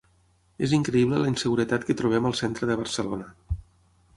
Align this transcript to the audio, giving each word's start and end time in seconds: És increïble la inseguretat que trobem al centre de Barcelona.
És 0.67 0.71
increïble 0.77 1.19
la 1.23 1.29
inseguretat 1.31 1.85
que 1.91 1.97
trobem 2.01 2.31
al 2.31 2.35
centre 2.41 2.71
de 2.71 2.79
Barcelona. 2.81 3.29